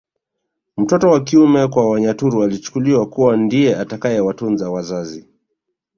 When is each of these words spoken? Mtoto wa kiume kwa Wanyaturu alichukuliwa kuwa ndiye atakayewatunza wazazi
Mtoto 0.77 1.09
wa 1.09 1.23
kiume 1.23 1.67
kwa 1.67 1.89
Wanyaturu 1.89 2.43
alichukuliwa 2.43 3.09
kuwa 3.09 3.37
ndiye 3.37 3.75
atakayewatunza 3.75 4.69
wazazi 4.69 5.25